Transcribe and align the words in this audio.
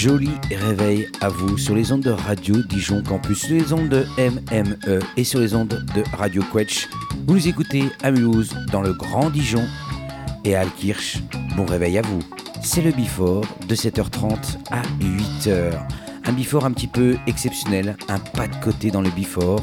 Joli 0.00 0.30
réveil 0.50 1.08
à 1.20 1.28
vous 1.28 1.58
sur 1.58 1.74
les 1.74 1.92
ondes 1.92 2.00
de 2.00 2.08
Radio 2.08 2.62
Dijon 2.62 3.02
Campus, 3.02 3.40
sur 3.40 3.54
les 3.54 3.70
ondes 3.74 3.90
de 3.90 4.06
MME 4.16 5.00
et 5.18 5.24
sur 5.24 5.40
les 5.40 5.54
ondes 5.54 5.84
de 5.94 6.16
Radio 6.16 6.42
Quetch. 6.50 6.88
Vous 7.26 7.34
nous 7.34 7.48
écoutez 7.48 7.84
à 8.02 8.10
Mulhouse, 8.10 8.56
dans 8.72 8.80
le 8.80 8.94
Grand 8.94 9.28
Dijon 9.28 9.62
et 10.46 10.56
à 10.56 10.62
Alkirch. 10.62 11.18
Bon 11.54 11.66
réveil 11.66 11.98
à 11.98 12.00
vous. 12.00 12.20
C'est 12.62 12.80
le 12.80 12.92
Bifort 12.92 13.44
de 13.68 13.74
7h30 13.74 14.56
à 14.70 14.80
8h. 15.02 15.72
Un 16.24 16.32
Bifort 16.32 16.64
un 16.64 16.72
petit 16.72 16.88
peu 16.88 17.18
exceptionnel, 17.26 17.94
un 18.08 18.20
pas 18.20 18.48
de 18.48 18.56
côté 18.64 18.90
dans 18.90 19.02
le 19.02 19.10
Bifort. 19.10 19.62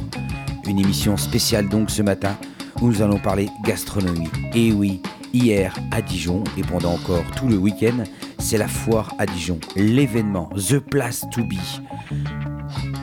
Une 0.68 0.78
émission 0.78 1.18
spéciale 1.18 1.68
donc 1.68 1.90
ce 1.90 2.04
matin 2.04 2.38
où 2.80 2.90
nous 2.90 3.02
allons 3.02 3.18
parler 3.18 3.50
gastronomie. 3.64 4.30
Et 4.54 4.72
oui, 4.72 5.02
hier 5.34 5.74
à 5.90 6.04
Dijon 6.04 6.44
et 6.60 6.62
pendant 6.62 6.94
encore 6.94 7.24
tout 7.36 7.48
le 7.48 7.58
week-end, 7.58 8.04
c'est 8.40 8.58
la 8.58 8.68
foire 8.68 9.14
à 9.18 9.26
Dijon, 9.26 9.60
l'événement, 9.76 10.50
The 10.56 10.80
Place 10.80 11.26
to 11.32 11.44
Be. 11.44 11.56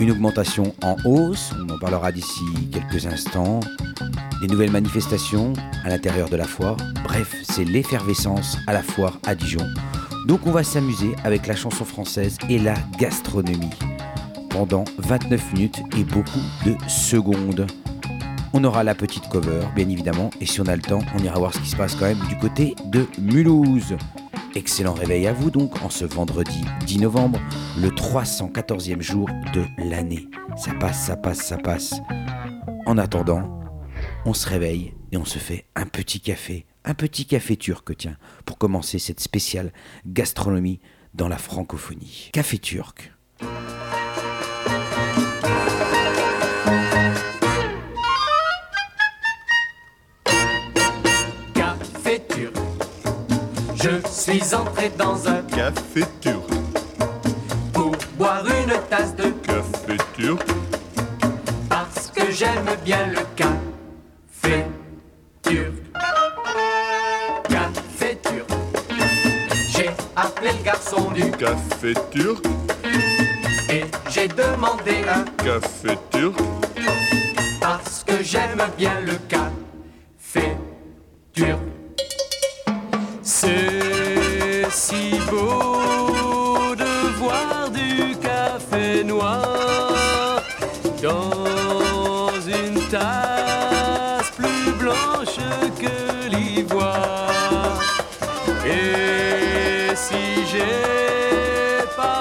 Une 0.00 0.10
augmentation 0.10 0.74
en 0.82 0.96
hausse, 1.04 1.52
on 1.58 1.72
en 1.72 1.78
parlera 1.78 2.12
d'ici 2.12 2.44
quelques 2.72 3.06
instants, 3.06 3.60
des 4.40 4.46
nouvelles 4.46 4.70
manifestations 4.70 5.52
à 5.84 5.88
l'intérieur 5.88 6.28
de 6.28 6.36
la 6.36 6.44
foire, 6.44 6.76
bref, 7.04 7.34
c'est 7.42 7.64
l'effervescence 7.64 8.58
à 8.66 8.72
la 8.72 8.82
foire 8.82 9.18
à 9.26 9.34
Dijon. 9.34 9.66
Donc 10.26 10.46
on 10.46 10.50
va 10.50 10.64
s'amuser 10.64 11.14
avec 11.24 11.46
la 11.46 11.54
chanson 11.54 11.84
française 11.84 12.38
et 12.48 12.58
la 12.58 12.74
gastronomie 12.98 13.70
pendant 14.50 14.84
29 14.98 15.52
minutes 15.54 15.82
et 15.98 16.04
beaucoup 16.04 16.40
de 16.64 16.76
secondes. 16.88 17.66
On 18.52 18.62
aura 18.62 18.84
la 18.84 18.94
petite 18.94 19.28
cover, 19.28 19.62
bien 19.74 19.88
évidemment, 19.88 20.30
et 20.40 20.46
si 20.46 20.60
on 20.60 20.66
a 20.66 20.76
le 20.76 20.82
temps, 20.82 21.00
on 21.18 21.22
ira 21.22 21.38
voir 21.38 21.52
ce 21.52 21.58
qui 21.58 21.68
se 21.68 21.76
passe 21.76 21.96
quand 21.96 22.06
même 22.06 22.24
du 22.28 22.38
côté 22.38 22.76
de 22.86 23.06
Mulhouse. 23.20 23.96
Excellent 24.56 24.94
réveil 24.94 25.26
à 25.26 25.32
vous 25.32 25.50
donc 25.50 25.82
en 25.82 25.90
ce 25.90 26.04
vendredi 26.04 26.64
10 26.86 26.98
novembre, 27.00 27.40
le 27.76 27.88
314e 27.88 29.00
jour 29.00 29.28
de 29.52 29.64
l'année. 29.78 30.28
Ça 30.56 30.72
passe, 30.74 31.06
ça 31.06 31.16
passe, 31.16 31.38
ça 31.38 31.58
passe. 31.58 31.94
En 32.86 32.96
attendant, 32.96 33.60
on 34.24 34.32
se 34.32 34.48
réveille 34.48 34.94
et 35.10 35.16
on 35.16 35.24
se 35.24 35.40
fait 35.40 35.64
un 35.74 35.86
petit 35.86 36.20
café, 36.20 36.66
un 36.84 36.94
petit 36.94 37.26
café 37.26 37.56
turc, 37.56 37.96
tiens, 37.96 38.16
pour 38.46 38.56
commencer 38.56 39.00
cette 39.00 39.20
spéciale 39.20 39.72
gastronomie 40.06 40.78
dans 41.14 41.28
la 41.28 41.38
francophonie. 41.38 42.30
Café 42.32 42.58
turc. 42.58 43.12
Je 53.84 53.90
suis 54.08 54.54
entré 54.54 54.90
dans 54.96 55.28
un 55.28 55.42
café 55.42 56.04
turc 56.22 56.48
pour 57.74 57.92
boire 58.16 58.42
une 58.46 58.72
tasse 58.88 59.14
de 59.14 59.28
café 59.42 59.98
turc 60.16 60.42
parce 61.68 62.10
que 62.10 62.32
j'aime 62.32 62.64
bien 62.82 63.06
le 63.08 63.20
café 63.36 64.64
turc. 65.42 65.74
Café 67.46 68.18
turc. 68.22 68.50
J'ai 69.76 69.90
appelé 70.16 70.52
le 70.58 70.64
garçon 70.64 71.10
du 71.10 71.30
café 71.32 71.92
turc 72.10 72.53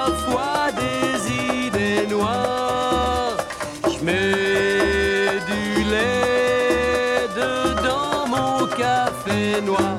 parfois 0.04 0.70
des 0.72 1.66
idées 1.66 2.06
noires, 2.06 3.36
je 3.84 4.04
mets 4.04 5.40
du 5.50 5.84
lait 5.90 7.28
dedans 7.36 8.26
mon 8.26 8.66
café 8.66 9.60
noir. 9.62 9.98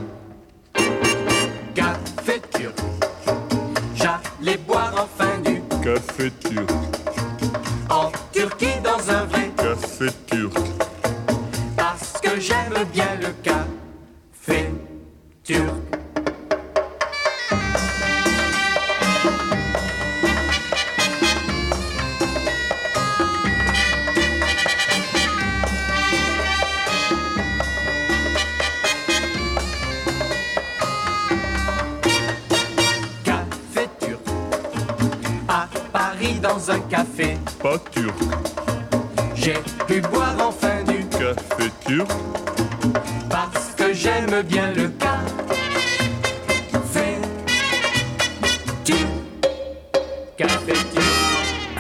café 5.86 6.32
turc. 6.40 6.76
En 7.05 7.05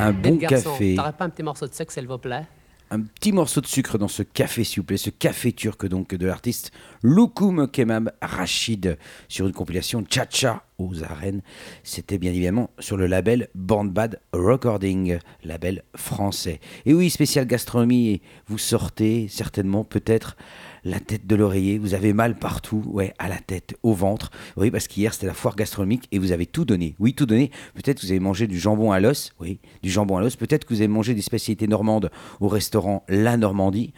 Un 0.05 0.13
bon 0.13 0.37
café. 0.37 0.93
T'aurais 0.95 1.13
pas 1.13 1.25
un 1.25 1.29
petit 1.29 1.41
morceau 1.41 1.67
de 1.67 1.73
sucre, 1.73 1.91
s'il 1.91 2.07
vous 2.07 2.19
plaît? 2.19 2.45
Un 2.91 3.01
petit 3.01 3.31
morceau 3.31 3.59
de 3.59 3.65
sucre 3.65 3.97
dans 3.97 4.07
ce 4.07 4.21
café, 4.21 4.63
s'il 4.63 4.81
vous 4.81 4.85
plaît, 4.85 4.97
ce 4.97 5.09
café 5.09 5.51
turc 5.51 5.87
donc 5.87 6.13
de 6.13 6.27
l'artiste 6.27 6.71
Loukoum 7.01 7.67
Kemam 7.67 8.11
Rachid 8.21 8.99
sur 9.27 9.47
une 9.47 9.53
compilation 9.53 10.05
Cha-Cha 10.07 10.63
aux 10.77 11.03
arènes. 11.03 11.41
C'était 11.83 12.19
bien 12.19 12.29
évidemment 12.31 12.69
sur 12.77 12.97
le 12.97 13.07
label 13.07 13.49
Bandbad 13.55 14.19
Recording, 14.31 15.17
label 15.43 15.81
français. 15.95 16.59
Et 16.85 16.93
oui, 16.93 17.09
spécial 17.09 17.47
gastronomie, 17.47 18.21
vous 18.45 18.59
sortez 18.59 19.27
certainement 19.27 19.83
peut-être 19.83 20.37
la 20.85 20.99
tête 20.99 21.25
de 21.25 21.35
l'oreiller, 21.35 21.79
vous 21.79 21.95
avez 21.95 22.13
mal 22.13 22.35
partout, 22.35 22.83
ouais, 22.85 23.13
à 23.17 23.27
la 23.27 23.39
tête, 23.39 23.75
au 23.81 23.93
ventre. 23.93 24.29
Oui, 24.55 24.69
parce 24.69 24.87
qu'hier 24.87 25.13
c'était 25.13 25.25
la 25.25 25.33
foire 25.33 25.55
gastronomique 25.55 26.07
et 26.11 26.19
vous 26.19 26.31
avez 26.31 26.45
tout 26.45 26.63
donné. 26.63 26.95
Oui, 26.99 27.15
tout 27.15 27.25
donné. 27.25 27.49
Peut-être 27.73 27.99
que 27.99 28.05
vous 28.05 28.11
avez 28.11 28.19
mangé 28.19 28.45
du 28.45 28.59
jambon 28.59 28.91
à 28.91 28.99
l'os, 28.99 29.33
oui, 29.39 29.59
du 29.81 29.89
jambon 29.89 30.17
à 30.17 30.21
l'os. 30.21 30.35
Peut-être 30.35 30.63
que 30.63 30.73
vous 30.73 30.81
avez 30.81 30.87
mangé 30.87 31.15
des 31.15 31.23
spécialités 31.23 31.67
normandes 31.67 32.11
au 32.39 32.47
restaurant 32.47 33.03
La 33.09 33.35
Normandie. 33.35 33.93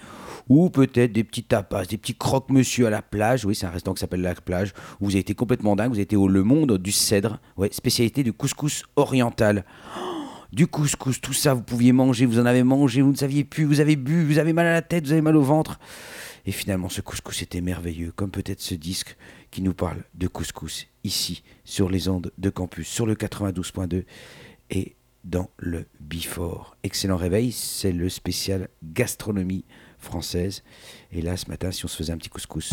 Ou 0.48 0.70
peut-être 0.70 1.12
des 1.12 1.26
petits 1.26 1.44
tapas, 1.44 1.84
des 1.86 1.98
petits 1.98 2.16
croque-monsieur 2.16 2.88
à 2.88 2.90
la 2.90 3.02
plage. 3.02 3.44
Oui, 3.44 3.54
c'est 3.54 3.66
un 3.66 3.70
restaurant 3.70 3.96
qui 3.96 4.00
s'appelle 4.00 4.22
La 4.22 4.34
Plage. 4.34 4.74
Vous 5.02 5.10
avez 5.10 5.20
été 5.20 5.36
complètement 5.36 5.76
dingue. 5.76 5.90
Vous 5.90 5.96
avez 5.96 6.04
été 6.04 6.16
au 6.16 6.30
Le 6.30 6.42
Monde 6.42 6.78
du 6.78 6.94
Cèdre. 6.94 7.42
Ouais, 7.58 7.68
spécialité 7.74 8.24
du 8.24 8.32
couscous 8.32 8.84
oriental. 8.96 9.66
du 10.54 10.68
couscous, 10.68 11.20
tout 11.20 11.34
ça, 11.34 11.54
vous 11.54 11.62
pouviez 11.62 11.92
manger, 11.92 12.26
vous 12.26 12.40
en 12.40 12.46
avez 12.46 12.64
mangé, 12.64 13.02
vous 13.02 13.12
ne 13.12 13.18
saviez 13.18 13.44
plus, 13.44 13.66
vous 13.66 13.80
avez 13.80 13.96
bu, 13.96 14.26
vous 14.26 14.40
avez 14.40 14.54
mal 14.54 14.66
à 14.66 14.74
la 14.74 14.82
tête, 14.82 15.06
vous 15.06 15.12
avez 15.12 15.22
mal 15.22 15.36
au 15.36 15.42
ventre. 15.42 15.80
Et 16.48 16.54
finalement, 16.54 16.88
ce 16.88 17.02
couscous 17.02 17.42
était 17.42 17.60
merveilleux, 17.60 18.14
comme 18.14 18.32
peut-être 18.32 18.62
ce 18.62 18.74
disque 18.74 19.18
qui 19.52 19.62
nous 19.62 19.74
parle 19.74 20.06
de 20.16 20.28
couscous 20.28 20.88
ici, 21.04 21.44
sur 21.66 21.90
les 21.90 22.08
ondes 22.08 22.32
de 22.38 22.50
campus, 22.50 22.88
sur 22.88 23.06
le 23.06 23.16
92.2 23.16 24.06
et 24.70 24.96
dans 25.26 25.50
le 25.58 25.88
Bifort. 26.00 26.78
Excellent 26.84 27.18
réveil, 27.18 27.52
c'est 27.52 27.92
le 27.92 28.08
spécial 28.08 28.70
gastronomie 28.82 29.66
française. 30.00 30.64
Et 31.12 31.22
là, 31.22 31.36
ce 31.36 31.50
matin, 31.50 31.70
si 31.72 31.84
on 31.84 31.90
se 31.90 31.98
faisait 31.98 32.14
un 32.14 32.18
petit 32.18 32.30
couscous. 32.30 32.72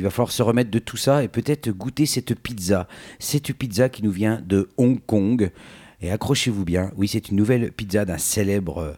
Il 0.00 0.04
va 0.04 0.08
falloir 0.08 0.32
se 0.32 0.42
remettre 0.42 0.70
de 0.70 0.78
tout 0.78 0.96
ça 0.96 1.22
et 1.22 1.28
peut-être 1.28 1.68
goûter 1.68 2.06
cette 2.06 2.34
pizza. 2.34 2.88
Cette 3.18 3.52
pizza 3.52 3.90
qui 3.90 4.02
nous 4.02 4.10
vient 4.10 4.40
de 4.46 4.70
Hong 4.78 4.98
Kong. 5.04 5.50
Et 6.00 6.10
accrochez-vous 6.10 6.64
bien, 6.64 6.90
oui, 6.96 7.06
c'est 7.06 7.28
une 7.28 7.36
nouvelle 7.36 7.70
pizza 7.70 8.06
d'un 8.06 8.16
célèbre 8.16 8.78
euh, 8.78 8.92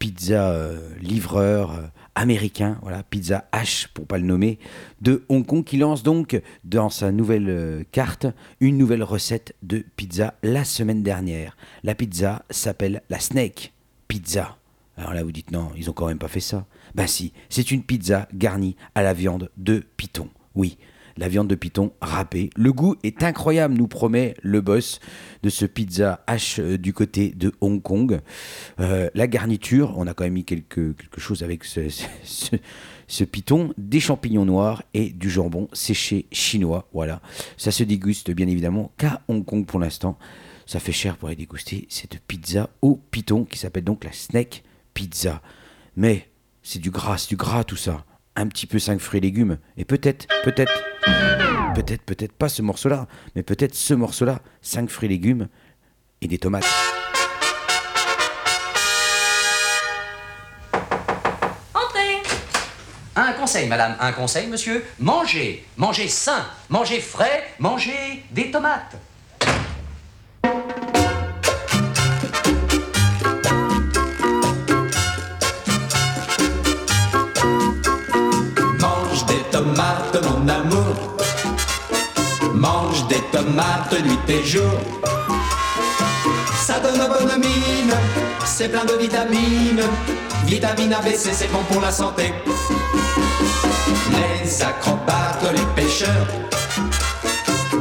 pizza 0.00 0.50
euh, 0.50 0.80
livreur 1.00 1.70
euh, 1.70 1.82
américain, 2.16 2.76
voilà, 2.82 3.04
Pizza 3.04 3.44
H 3.52 3.86
pour 3.94 4.04
pas 4.04 4.18
le 4.18 4.24
nommer, 4.24 4.58
de 5.00 5.22
Hong 5.28 5.46
Kong 5.46 5.62
qui 5.62 5.76
lance 5.76 6.02
donc 6.02 6.42
dans 6.64 6.90
sa 6.90 7.12
nouvelle 7.12 7.86
carte 7.92 8.26
une 8.58 8.76
nouvelle 8.76 9.04
recette 9.04 9.54
de 9.62 9.84
pizza 9.94 10.34
la 10.42 10.64
semaine 10.64 11.04
dernière. 11.04 11.56
La 11.84 11.94
pizza 11.94 12.44
s'appelle 12.50 13.02
la 13.10 13.20
Snake 13.20 13.72
Pizza. 14.08 14.58
Alors 14.96 15.14
là 15.14 15.22
vous 15.22 15.32
dites 15.32 15.50
non, 15.50 15.70
ils 15.76 15.88
ont 15.90 15.92
quand 15.92 16.06
même 16.06 16.18
pas 16.18 16.28
fait 16.28 16.40
ça. 16.40 16.66
Ben 16.94 17.06
si, 17.06 17.32
c'est 17.48 17.70
une 17.70 17.82
pizza 17.82 18.28
garnie 18.34 18.76
à 18.94 19.02
la 19.02 19.14
viande 19.14 19.50
de 19.56 19.82
python. 19.96 20.28
Oui, 20.54 20.76
la 21.16 21.28
viande 21.28 21.48
de 21.48 21.54
python 21.54 21.92
râpée. 22.00 22.50
Le 22.56 22.72
goût 22.72 22.96
est 23.02 23.22
incroyable, 23.22 23.74
nous 23.74 23.88
promet 23.88 24.34
le 24.42 24.60
boss 24.60 25.00
de 25.42 25.50
ce 25.50 25.66
pizza 25.66 26.24
H 26.26 26.60
euh, 26.60 26.78
du 26.78 26.92
côté 26.92 27.30
de 27.30 27.52
Hong 27.60 27.82
Kong. 27.82 28.20
Euh, 28.80 29.10
la 29.14 29.26
garniture, 29.26 29.94
on 29.96 30.06
a 30.06 30.14
quand 30.14 30.24
même 30.24 30.34
mis 30.34 30.44
quelque, 30.44 30.94
chose 31.18 31.42
avec 31.42 31.64
ce, 31.64 33.24
python, 33.24 33.74
des 33.78 34.00
champignons 34.00 34.44
noirs 34.44 34.82
et 34.94 35.10
du 35.10 35.30
jambon 35.30 35.68
séché 35.72 36.26
chinois. 36.32 36.88
Voilà, 36.92 37.20
ça 37.56 37.70
se 37.70 37.84
déguste 37.84 38.30
bien 38.30 38.48
évidemment 38.48 38.92
qu'à 38.96 39.22
Hong 39.28 39.44
Kong 39.44 39.66
pour 39.66 39.80
l'instant. 39.80 40.18
Ça 40.64 40.78
fait 40.78 40.92
cher 40.92 41.16
pour 41.16 41.28
aller 41.28 41.36
déguster 41.36 41.86
cette 41.90 42.20
pizza 42.20 42.70
au 42.82 42.96
python 43.10 43.44
qui 43.44 43.58
s'appelle 43.58 43.84
donc 43.84 44.04
la 44.04 44.12
Snake 44.12 44.62
Pizza. 44.94 45.40
Mais 45.96 46.30
c'est 46.62 46.78
du 46.78 46.90
gras, 46.90 47.26
du 47.28 47.36
gras 47.36 47.64
tout 47.64 47.76
ça. 47.76 48.04
Un 48.36 48.46
petit 48.48 48.66
peu 48.66 48.78
5 48.78 49.00
fruits 49.00 49.18
et 49.18 49.20
légumes. 49.20 49.58
Et 49.76 49.84
peut-être, 49.84 50.26
peut-être, 50.44 50.72
peut-être, 51.74 52.02
peut-être 52.02 52.32
pas 52.32 52.48
ce 52.48 52.62
morceau-là, 52.62 53.06
mais 53.34 53.42
peut-être 53.42 53.74
ce 53.74 53.94
morceau-là, 53.94 54.40
5 54.62 54.88
fruits 54.88 55.06
et 55.06 55.10
légumes 55.10 55.48
et 56.20 56.28
des 56.28 56.38
tomates. 56.38 56.64
Entrez 61.74 62.22
Un 63.16 63.32
conseil, 63.32 63.68
madame, 63.68 63.96
un 64.00 64.12
conseil, 64.12 64.46
monsieur. 64.46 64.84
Mangez, 64.98 65.66
mangez 65.76 66.08
sain, 66.08 66.46
mangez 66.70 67.00
frais, 67.00 67.54
mangez 67.58 68.24
des 68.30 68.50
tomates. 68.50 68.96
Nuit 84.02 84.18
et 84.28 84.44
jour. 84.44 84.70
Ça 86.66 86.78
donne 86.80 86.98
bonne 86.98 87.40
mine, 87.40 87.92
c'est 88.44 88.68
plein 88.68 88.84
de 88.84 88.94
vitamines. 88.94 89.82
Vitamine 90.46 90.94
ABC, 90.94 91.30
c'est 91.32 91.50
bon 91.50 91.62
pour 91.70 91.80
la 91.80 91.90
santé. 91.90 92.32
Les 94.10 94.62
acrobates, 94.62 95.52
les 95.52 95.82
pêcheurs. 95.82 96.26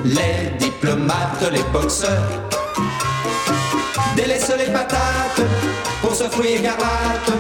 Les 0.04 0.58
diplomates, 0.58 1.52
les 1.52 1.64
boxeurs. 1.72 2.30
Délaisse 4.16 4.52
les 4.58 4.72
patates 4.72 5.42
pour 6.02 6.16
ce 6.16 6.26
fruit 6.26 6.54
écarlate. 6.54 7.32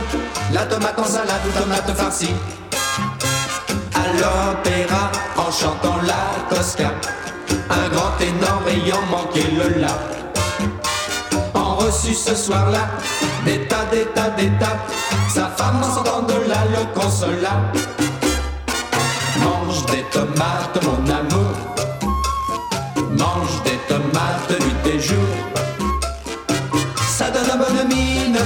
La 0.54 0.66
tomate 0.66 1.00
en 1.00 1.06
salade 1.06 1.42
ou 1.48 1.60
tomate 1.60 1.96
farcie 1.96 2.36
à 3.94 4.08
l'opéra 4.18 5.12
en 5.38 5.52
chantant 5.52 5.98
la 6.04 6.56
Tosca. 6.56 6.92
Un 7.72 7.90
grand 7.90 8.12
ténor 8.18 8.62
ayant 8.68 9.02
manqué 9.10 9.44
le 9.52 9.80
la. 9.80 9.96
En 11.54 11.76
reçu 11.76 12.14
ce 12.14 12.36
soir-là, 12.36 12.90
des 13.46 13.66
tas, 13.68 13.86
des 13.92 14.06
tas, 14.14 14.30
des 14.32 14.50
tas. 14.60 14.78
Sa 15.34 15.48
femme 15.58 15.82
en 15.82 16.22
de 16.24 16.50
là 16.50 16.64
le 16.76 17.00
consola. 17.00 17.72
Mange 19.40 19.86
des 19.86 20.04
tomates, 20.12 20.78
mon 20.84 21.02
amour. 21.10 21.56
Mange 23.12 23.64
des 23.64 23.80
tomates 23.88 24.50
nuit 24.50 24.94
et 24.94 25.00
jour. 25.00 25.32
Ça 27.08 27.30
donne 27.30 27.58
bonne 27.58 27.88
mine, 27.88 28.38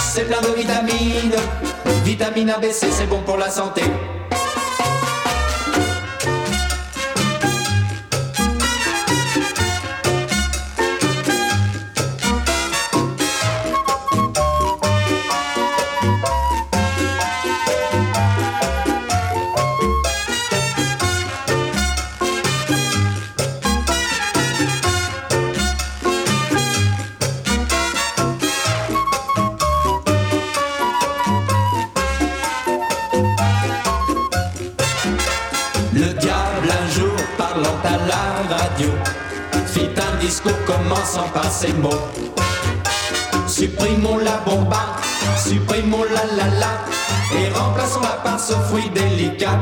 c'est 0.00 0.24
plein 0.24 0.40
de 0.40 0.56
vitamines. 0.56 1.36
Vitamine 2.04 2.50
ABC, 2.50 2.86
c'est 2.90 3.06
bon 3.06 3.20
pour 3.26 3.36
la 3.36 3.50
santé. 3.50 3.82
Commençant 41.10 41.28
par 41.32 41.50
ces 41.50 41.72
mots. 41.74 41.90
Supprimons 43.46 44.18
la 44.18 44.38
bomba, 44.46 44.96
supprimons 45.36 46.04
la 46.04 46.24
la 46.36 46.48
la 46.58 47.38
et 47.38 47.48
remplaçons-la 47.52 48.20
par 48.22 48.38
ce 48.38 48.52
fruit 48.52 48.90
délicat. 48.90 49.58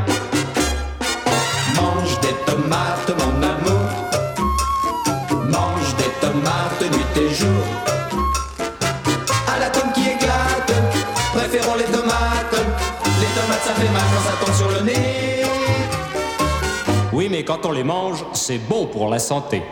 Mange 1.75 2.21
des 2.21 2.35
tomates, 2.47 3.13
mon 3.19 3.43
amour. 3.43 3.89
Mange 5.45 5.97
des 5.97 6.11
tomates 6.21 6.93
nuit 6.93 7.23
et 7.23 7.35
jour. 7.35 7.65
À 9.55 9.59
la 9.59 9.71
tome 9.71 9.93
qui 9.95 10.03
éclate, 10.03 10.73
préférons 11.35 11.77
les 11.77 11.85
tomates. 11.85 12.61
Les 13.21 13.41
tomates 13.41 13.65
ça 13.65 13.75
fait 13.75 13.93
mal 13.93 14.03
quand 14.15 14.25
ça 14.31 14.45
tombe 14.45 14.55
sur 14.55 14.71
le 14.71 14.85
nez. 14.85 15.45
Oui, 17.13 17.29
mais 17.31 17.43
quand 17.45 17.65
on 17.65 17.73
les 17.73 17.85
mange, 17.85 18.25
c'est 18.33 18.59
bon 18.59 18.87
pour 18.87 19.09
la 19.09 19.19
santé. 19.19 19.63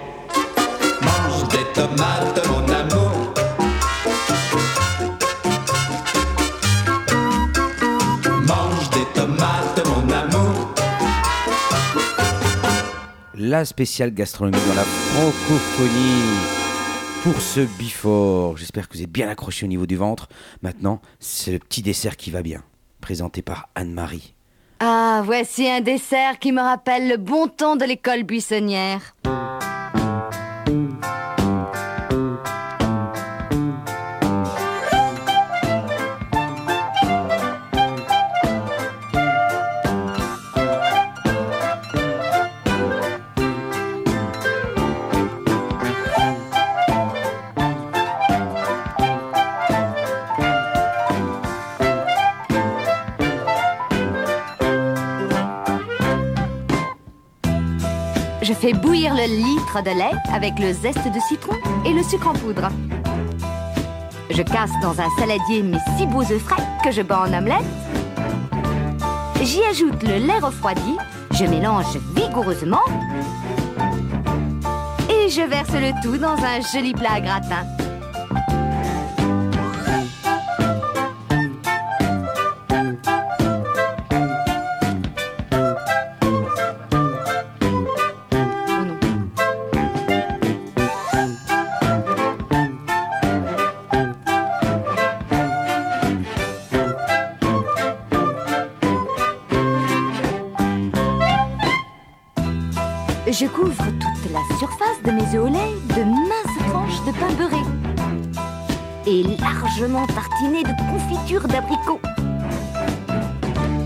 Mange 1.77 1.91
des 1.91 1.97
tomates, 1.97 2.49
mon 2.49 2.69
amour. 2.73 3.35
Mange 8.47 8.91
des 8.91 9.05
tomates, 9.15 9.87
mon 9.87 10.11
amour. 10.11 10.75
La 13.35 13.65
spéciale 13.67 14.15
gastronomie 14.15 14.57
dans 14.69 14.75
la 14.75 14.85
francophonie 14.85 16.23
pour 17.23 17.41
ce 17.41 17.61
bifort. 17.61 18.57
J'espère 18.57 18.89
que 18.89 18.97
vous 18.97 19.03
êtes 19.03 19.13
bien 19.13 19.29
accrochés 19.29 19.67
au 19.67 19.69
niveau 19.69 19.87
du 19.87 19.97
ventre. 19.97 20.29
Maintenant, 20.63 21.03
c'est 21.21 21.53
le 21.53 21.59
petit 21.59 21.83
dessert 21.83 22.17
qui 22.17 22.31
va 22.31 22.41
bien, 22.41 22.63
présenté 23.03 23.43
par 23.43 23.69
Anne-Marie. 23.75 24.35
Ah, 24.81 25.21
voici 25.25 25.69
un 25.69 25.83
dessert 25.83 26.39
qui 26.39 26.53
me 26.53 26.63
rappelle 26.63 27.09
le 27.09 27.19
bon 27.19 27.49
temps 27.49 27.77
de 27.77 27.85
l'école 27.85 28.23
buissonnière. 28.23 29.15
Fais 58.67 58.73
bouillir 58.73 59.15
le 59.15 59.27
litre 59.27 59.81
de 59.81 59.91
lait 59.91 60.19
avec 60.33 60.59
le 60.59 60.73
zeste 60.73 61.07
de 61.15 61.21
citron 61.21 61.55
et 61.85 61.93
le 61.93 62.03
sucre 62.03 62.27
en 62.27 62.33
poudre. 62.33 62.69
Je 64.29 64.43
casse 64.43 64.73
dans 64.83 65.01
un 65.01 65.09
saladier 65.21 65.63
mes 65.63 65.79
six 65.97 66.07
beaux 66.07 66.23
œufs 66.23 66.43
frais 66.43 66.63
que 66.83 66.91
je 66.91 67.03
bats 67.03 67.27
en 67.29 67.33
omelette. 67.33 67.63
J'y 69.41 69.63
ajoute 69.63 70.03
le 70.03 70.19
lait 70.19 70.41
refroidi, 70.41 70.97
je 71.31 71.45
mélange 71.45 71.97
vigoureusement 72.17 72.83
et 75.11 75.29
je 75.29 75.43
verse 75.43 75.71
le 75.73 75.93
tout 76.03 76.19
dans 76.19 76.35
un 76.35 76.61
joli 76.73 76.93
plat 76.93 77.13
à 77.15 77.21
gratin. 77.21 77.76
Je 103.39 103.45
couvre 103.45 103.85
toute 104.01 104.33
la 104.33 104.41
surface 104.59 105.03
de 105.05 105.11
mes 105.11 105.35
œufs 105.35 105.45
au 105.45 105.49
lait 105.49 105.75
de 105.95 106.05
minces 106.05 106.71
tranches 106.71 107.05
de 107.05 107.13
pain 107.13 107.31
beurré 107.37 107.61
et 109.07 109.25
largement 109.39 110.07
tartinées 110.07 110.63
de 110.63 110.73
confiture 110.91 111.47
d'abricot. 111.47 112.01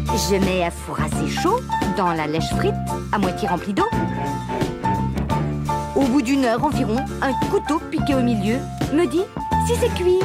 Je 0.06 0.36
mets 0.36 0.62
à 0.62 0.70
four 0.70 1.00
assez 1.00 1.28
chaud 1.28 1.58
dans 1.96 2.12
la 2.12 2.28
lèche 2.28 2.50
frite 2.58 2.76
à 3.10 3.18
moitié 3.18 3.48
remplie 3.48 3.74
d'eau. 3.74 3.88
Au 5.96 6.02
bout 6.02 6.22
d'une 6.22 6.44
heure 6.44 6.64
environ, 6.64 6.98
un 7.20 7.32
couteau 7.48 7.80
piqué 7.90 8.14
au 8.14 8.22
milieu 8.22 8.58
me 8.94 9.04
dit 9.06 9.24
si 9.66 9.74
c'est 9.80 9.92
cuit. 9.94 10.20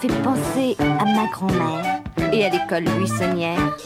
Fait 0.00 0.22
penser 0.22 0.76
à 0.78 1.04
ma 1.04 1.26
grand-mère 1.30 2.00
et 2.32 2.46
à 2.46 2.48
l'école 2.48 2.84
buissonnière. 2.84 3.76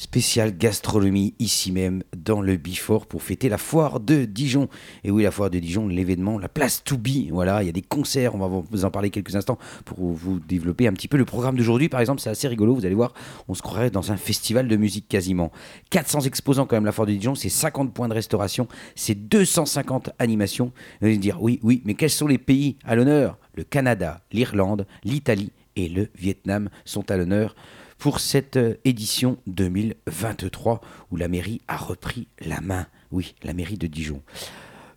Spéciale 0.00 0.56
gastronomie 0.56 1.34
ici 1.40 1.72
même 1.72 2.04
dans 2.16 2.40
le 2.40 2.56
Bifort 2.56 3.06
pour 3.06 3.20
fêter 3.20 3.48
la 3.48 3.58
foire 3.58 3.98
de 3.98 4.26
Dijon. 4.26 4.68
Et 5.02 5.10
oui, 5.10 5.24
la 5.24 5.32
foire 5.32 5.50
de 5.50 5.58
Dijon, 5.58 5.88
l'événement, 5.88 6.38
la 6.38 6.48
place 6.48 6.84
to 6.84 6.96
be. 6.96 7.32
Voilà, 7.32 7.64
il 7.64 7.66
y 7.66 7.68
a 7.68 7.72
des 7.72 7.82
concerts, 7.82 8.36
on 8.36 8.38
va 8.38 8.46
vous 8.46 8.84
en 8.84 8.92
parler 8.92 9.10
quelques 9.10 9.34
instants 9.34 9.58
pour 9.84 9.98
vous 10.12 10.38
développer 10.38 10.86
un 10.86 10.92
petit 10.92 11.08
peu 11.08 11.16
le 11.16 11.24
programme 11.24 11.56
d'aujourd'hui. 11.56 11.88
Par 11.88 11.98
exemple, 11.98 12.20
c'est 12.20 12.30
assez 12.30 12.46
rigolo, 12.46 12.76
vous 12.76 12.86
allez 12.86 12.94
voir, 12.94 13.12
on 13.48 13.54
se 13.54 13.62
croirait 13.62 13.90
dans 13.90 14.12
un 14.12 14.16
festival 14.16 14.68
de 14.68 14.76
musique 14.76 15.08
quasiment. 15.08 15.50
400 15.90 16.20
exposants 16.20 16.66
quand 16.66 16.76
même, 16.76 16.84
la 16.84 16.92
foire 16.92 17.08
de 17.08 17.14
Dijon, 17.14 17.34
c'est 17.34 17.48
50 17.48 17.92
points 17.92 18.06
de 18.06 18.14
restauration, 18.14 18.68
c'est 18.94 19.16
250 19.16 20.10
animations. 20.20 20.70
Vous 21.00 21.08
allez 21.08 21.16
me 21.16 21.22
dire, 21.22 21.42
oui, 21.42 21.58
oui, 21.64 21.82
mais 21.84 21.94
quels 21.94 22.10
sont 22.10 22.28
les 22.28 22.38
pays 22.38 22.76
à 22.84 22.94
l'honneur? 22.94 23.36
Le 23.56 23.64
Canada, 23.64 24.20
l'Irlande, 24.30 24.86
l'Italie 25.02 25.50
et 25.74 25.88
le 25.88 26.08
Vietnam 26.16 26.70
sont 26.84 27.10
à 27.10 27.16
l'honneur 27.16 27.56
pour 27.98 28.20
cette 28.20 28.56
euh, 28.56 28.74
édition 28.84 29.38
2023 29.46 30.80
où 31.10 31.16
la 31.16 31.28
mairie 31.28 31.60
a 31.68 31.76
repris 31.76 32.28
la 32.40 32.60
main. 32.60 32.86
Oui, 33.10 33.34
la 33.42 33.52
mairie 33.52 33.78
de 33.78 33.86
Dijon. 33.86 34.22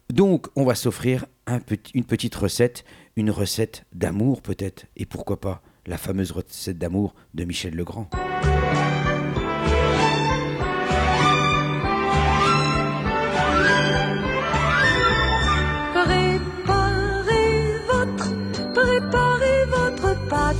Donc, 0.09 0.47
on 0.55 0.65
va 0.65 0.75
s'offrir 0.75 1.25
une 1.93 2.03
petite 2.03 2.35
recette, 2.35 2.83
une 3.15 3.31
recette 3.31 3.85
d'amour 3.93 4.41
peut-être, 4.41 4.85
et 4.97 5.05
pourquoi 5.05 5.39
pas 5.39 5.61
la 5.85 5.97
fameuse 5.97 6.31
recette 6.31 6.77
d'amour 6.77 7.15
de 7.33 7.45
Michel 7.45 7.73
Legrand. 7.75 8.09
Préparez 15.93 17.77
votre, 17.87 18.73
préparez 18.73 19.65
votre 19.65 20.27
pâte 20.27 20.57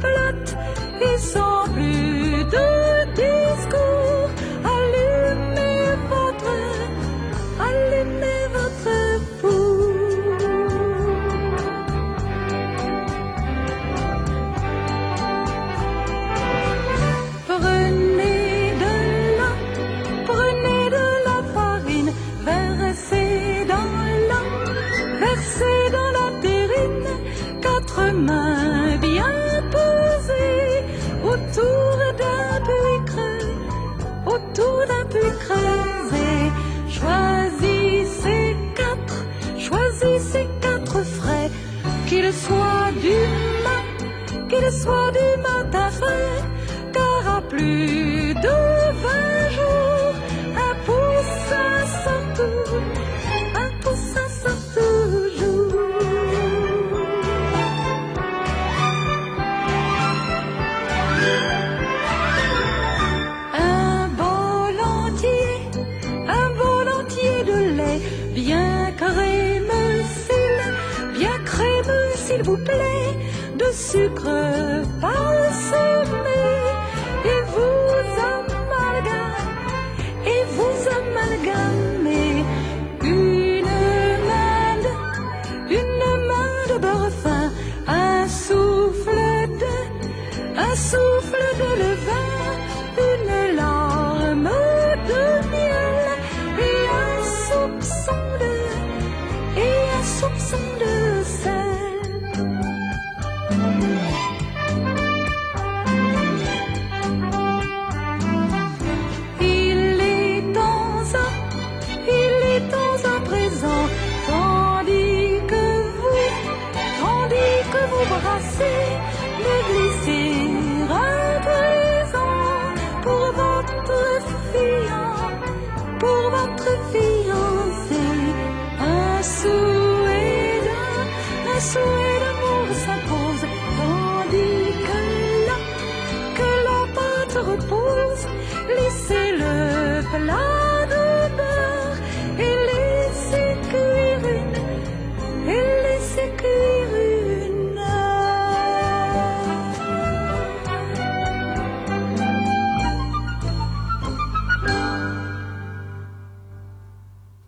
plate 0.00 0.56
et 1.00 1.18
sans 1.18 1.68
plus 1.74 1.97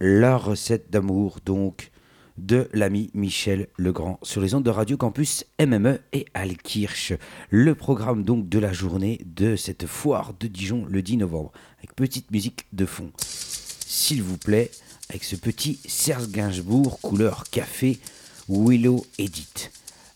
La 0.03 0.39
recette 0.39 0.91
d'amour, 0.91 1.41
donc, 1.45 1.91
de 2.39 2.71
l'ami 2.73 3.11
Michel 3.13 3.69
Legrand 3.77 4.19
sur 4.23 4.41
les 4.41 4.55
ondes 4.55 4.63
de 4.63 4.71
Radio 4.71 4.97
Campus 4.97 5.45
MME 5.61 5.99
et 6.15 6.25
Alkirch. 6.33 7.13
Le 7.51 7.75
programme 7.75 8.25
donc 8.25 8.49
de 8.49 8.59
la 8.59 8.73
journée 8.73 9.21
de 9.27 9.57
cette 9.57 9.87
foire 9.87 10.33
de 10.41 10.47
Dijon 10.47 10.87
le 10.89 11.03
10 11.03 11.19
novembre, 11.19 11.53
avec 11.77 11.95
petite 11.95 12.31
musique 12.31 12.65
de 12.73 12.87
fond. 12.87 13.11
S'il 13.19 14.23
vous 14.23 14.39
plaît, 14.39 14.71
avec 15.11 15.23
ce 15.23 15.37
petit 15.37 15.79
Serge 15.87 16.31
Gainsbourg 16.31 16.99
couleur 17.03 17.45
café 17.51 17.99
Willow 18.49 19.05
Edit. 19.19 19.69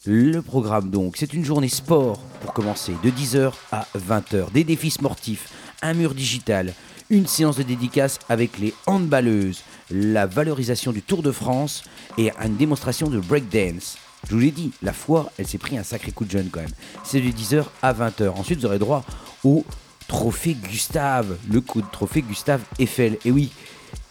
Le 0.06 0.40
programme 0.40 0.88
donc, 0.88 1.18
c'est 1.18 1.34
une 1.34 1.44
journée 1.44 1.68
sport 1.68 2.20
pour 2.40 2.54
commencer 2.54 2.94
de 3.02 3.10
10h 3.10 3.52
à 3.70 3.86
20h. 3.98 4.50
Des 4.50 4.64
défis 4.64 4.92
sportifs, 4.92 5.52
un 5.82 5.92
mur 5.92 6.14
digital, 6.14 6.72
une 7.10 7.26
séance 7.26 7.58
de 7.58 7.62
dédicace 7.64 8.18
avec 8.30 8.58
les 8.58 8.72
handballeuses 8.86 9.62
la 9.90 10.26
valorisation 10.26 10.92
du 10.92 11.02
Tour 11.02 11.22
de 11.22 11.30
France 11.30 11.84
et 12.18 12.30
une 12.44 12.56
démonstration 12.56 13.08
de 13.08 13.18
breakdance. 13.18 13.96
Je 14.28 14.34
vous 14.34 14.40
l'ai 14.40 14.50
dit, 14.50 14.72
la 14.82 14.92
foi, 14.92 15.30
elle 15.38 15.46
s'est 15.46 15.58
pris 15.58 15.76
un 15.76 15.82
sacré 15.82 16.12
coup 16.12 16.24
de 16.24 16.30
jeune 16.30 16.48
quand 16.50 16.60
même. 16.60 16.70
C'est 17.04 17.20
de 17.20 17.28
10h 17.28 17.64
à 17.82 17.92
20h. 17.92 18.30
Ensuite, 18.30 18.60
vous 18.60 18.66
aurez 18.66 18.78
droit 18.78 19.04
au 19.44 19.64
trophée 20.08 20.54
Gustave, 20.54 21.36
le 21.50 21.60
coup 21.60 21.82
de 21.82 21.90
trophée 21.90 22.22
Gustave 22.22 22.62
Eiffel. 22.78 23.18
Et 23.24 23.30
oui, 23.30 23.50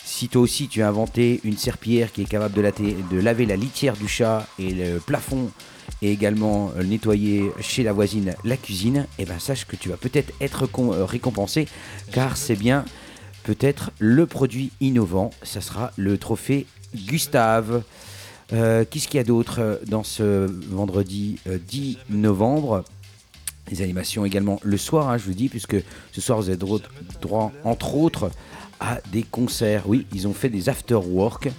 si 0.04 0.28
toi 0.28 0.42
aussi 0.42 0.68
tu 0.68 0.82
as 0.82 0.88
inventé 0.88 1.40
une 1.44 1.58
serpillière 1.58 2.12
qui 2.12 2.22
est 2.22 2.26
capable 2.26 2.54
de, 2.56 3.18
laver 3.18 3.46
la 3.46 3.56
litière 3.56 3.96
du 3.96 4.08
chat 4.08 4.48
et 4.60 4.72
le 4.72 5.00
plafond 5.00 5.50
et 6.02 6.12
également 6.12 6.72
euh, 6.78 6.84
nettoyer 6.84 7.52
chez 7.60 7.84
la 7.84 7.94
voisine 7.94 8.36
la 8.44 8.58
cuisine, 8.58 9.08
eh 9.18 9.26
ben 9.26 9.40
sache 9.40 9.66
que 9.66 9.76
tu 9.76 9.90
vas 9.90 9.98
peut-être 9.98 10.34
être 10.42 10.64
euh, 10.64 11.06
récompensé 11.06 11.68
car 12.12 12.38
c'est 12.38 12.56
bien 12.56 12.86
peut-être 13.44 13.92
le 14.00 14.26
produit 14.26 14.72
innovant. 14.82 15.32
Ça 15.44 15.62
sera 15.62 15.92
le 15.98 16.18
trophée 16.18 16.66
Gustave. 16.96 17.84
Euh, 18.52 18.86
Qu'est-ce 18.90 19.08
qu'il 19.08 19.18
y 19.18 19.22
a 19.22 19.24
d'autre 19.24 19.60
euh, 19.60 19.76
dans 19.88 20.04
ce 20.04 20.50
vendredi 20.70 21.40
euh, 21.48 21.58
10 21.68 21.98
novembre? 22.10 22.84
Les 23.72 23.82
animations 23.82 24.26
également 24.26 24.60
le 24.64 24.78
soir, 24.78 25.10
hein, 25.10 25.18
je 25.18 25.24
vous 25.24 25.34
dis, 25.34 25.48
puisque 25.48 25.78
ce 26.12 26.22
soir 26.22 26.38
vous 26.38 26.50
avez 26.50 26.58
droit, 27.22 27.52
entre 27.64 27.96
autres, 27.96 28.30
à 28.80 29.00
des 29.12 29.24
concerts. 29.24 29.84
Oui, 29.88 30.06
ils 30.14 30.28
ont 30.28 30.34
fait 30.34 30.50
des 30.50 30.68
after-work 30.68 31.50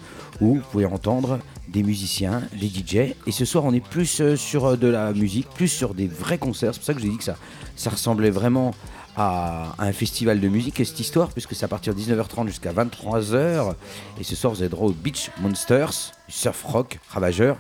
où 0.41 0.57
vous 0.57 0.63
pouvez 0.71 0.85
entendre 0.85 1.39
des 1.69 1.83
musiciens, 1.83 2.43
des 2.61 2.69
DJ. 2.69 3.15
Et 3.27 3.33
ce 3.33 3.45
soir, 3.45 3.65
on 3.65 3.73
est 3.73 3.85
plus 3.85 4.21
euh, 4.21 4.37
sur 4.37 4.67
euh, 4.67 4.77
de 4.77 4.89
la 4.89 5.13
musique, 5.13 5.49
plus 5.51 5.69
sur 5.69 5.95
des 5.95 6.07
vrais 6.07 6.39
concerts. 6.39 6.75
C'est 6.75 6.81
pour 6.81 6.87
ça 6.87 6.95
que 6.95 7.01
j'ai 7.01 7.09
dit 7.09 7.17
que 7.17 7.25
ça 7.25 7.91
ressemblait 7.91 8.31
vraiment 8.31 8.75
à 9.17 9.75
un 9.79 9.93
festival 9.93 10.41
de 10.41 10.49
musique, 10.49 10.77
cette 10.79 11.01
histoire, 11.01 11.31
puisque 11.31 11.55
c'est 11.55 11.65
à 11.65 11.69
partir 11.69 11.95
de 11.95 12.01
19h30 12.01 12.49
jusqu'à 12.49 12.73
23h. 12.73 13.75
Et 14.21 14.25
ce 14.25 14.37
soir, 14.37 14.53
vous 14.53 14.61
avez 14.61 14.69
droit 14.69 14.91
Beach 14.93 15.31
Monsters, 15.41 16.13
surf 16.29 16.63
rock 16.65 16.99
ravageur. 17.09 17.57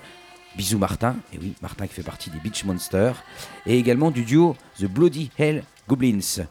Bisous 0.57 0.79
Martin, 0.79 1.17
et 1.33 1.39
oui, 1.39 1.55
Martin 1.63 1.89
qui 1.89 1.95
fait 1.95 2.05
partie 2.05 2.31
des 2.31 2.39
Beach 2.39 2.65
Monsters, 2.65 3.25
et 3.67 3.77
également 3.77 4.13
du 4.13 4.23
duo 4.23 4.55
The 4.79 4.85
Bloody 4.85 5.31
Hell 5.37 5.65
Goblins. 5.89 6.47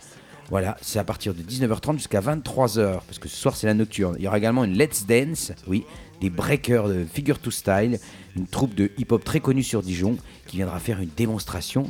Voilà, 0.49 0.75
c'est 0.81 0.99
à 0.99 1.05
partir 1.05 1.33
de 1.33 1.41
19h30 1.41 1.93
jusqu'à 1.99 2.19
23h, 2.19 2.99
parce 3.07 3.17
que 3.17 3.29
ce 3.29 3.37
soir 3.37 3.55
c'est 3.55 3.65
la 3.65 3.73
nocturne. 3.73 4.17
Il 4.19 4.25
y 4.25 4.27
aura 4.27 4.37
également 4.37 4.65
une 4.65 4.77
Let's 4.77 5.05
Dance, 5.05 5.53
oui, 5.67 5.85
des 6.19 6.29
breakers 6.29 6.89
de 6.89 7.05
Figure 7.05 7.39
to 7.39 7.49
Style, 7.49 7.97
une 8.35 8.45
troupe 8.45 8.75
de 8.75 8.91
hip-hop 8.97 9.23
très 9.23 9.39
connue 9.39 9.63
sur 9.63 9.81
Dijon, 9.81 10.17
qui 10.47 10.57
viendra 10.57 10.79
faire 10.79 10.99
une 10.99 11.11
démonstration. 11.15 11.89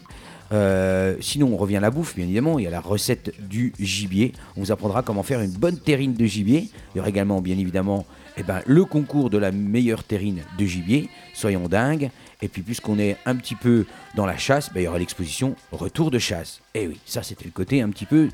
Euh, 0.53 1.15
sinon, 1.19 1.53
on 1.53 1.57
revient 1.57 1.77
à 1.77 1.79
la 1.81 1.89
bouffe, 1.89 2.15
bien 2.15 2.25
évidemment. 2.25 2.59
Il 2.59 2.63
y 2.63 2.67
a 2.67 2.71
la 2.71 2.79
recette 2.79 3.33
du 3.49 3.73
gibier. 3.79 4.33
On 4.55 4.61
vous 4.61 4.71
apprendra 4.71 5.01
comment 5.01 5.23
faire 5.23 5.41
une 5.41 5.51
bonne 5.51 5.77
terrine 5.79 6.13
de 6.13 6.25
gibier. 6.25 6.69
Il 6.93 6.97
y 6.97 6.99
aura 6.99 7.09
également, 7.09 7.41
bien 7.41 7.57
évidemment, 7.57 8.05
eh 8.37 8.43
ben, 8.43 8.61
le 8.65 8.85
concours 8.85 9.29
de 9.29 9.37
la 9.37 9.51
meilleure 9.51 10.03
terrine 10.03 10.41
de 10.57 10.65
gibier. 10.65 11.09
Soyons 11.33 11.67
dingues. 11.67 12.11
Et 12.41 12.47
puis, 12.47 12.61
puisqu'on 12.61 12.99
est 12.99 13.17
un 13.25 13.35
petit 13.35 13.55
peu 13.55 13.85
dans 14.15 14.25
la 14.25 14.37
chasse, 14.37 14.71
ben, 14.73 14.81
il 14.81 14.83
y 14.83 14.87
aura 14.87 14.99
l'exposition 14.99 15.55
Retour 15.71 16.11
de 16.11 16.19
chasse. 16.19 16.61
Et 16.73 16.87
oui, 16.87 16.99
ça, 17.05 17.23
c'était 17.23 17.45
le 17.45 17.51
côté 17.51 17.81
un 17.81 17.89
petit 17.89 18.05
peu. 18.05 18.29